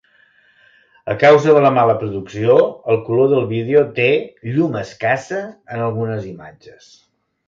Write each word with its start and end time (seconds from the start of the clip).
A 1.13 1.15
causa 1.23 1.51
de 1.57 1.61
la 1.65 1.71
mala 1.75 1.95
producció, 2.03 2.55
el 2.93 2.97
color 3.09 3.29
del 3.33 3.45
vídeo 3.51 3.83
té 3.99 4.07
"llum 4.55 4.79
escassa" 4.81 5.43
en 5.77 5.85
algunes 5.89 6.27
imatges. 6.31 6.89